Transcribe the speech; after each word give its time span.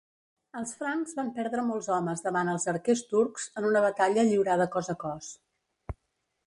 Els 0.61 0.71
francs 0.77 1.11
van 1.19 1.29
perdre 1.35 1.65
molts 1.67 1.89
homes 1.97 2.25
davant 2.29 2.49
els 2.55 2.65
arquers 2.73 3.05
turcs 3.13 3.47
en 3.61 3.69
una 3.73 3.83
batalla 3.87 4.23
lliurada 4.31 4.69
cos 4.77 4.93
a 4.95 4.99
cos. 5.05 5.29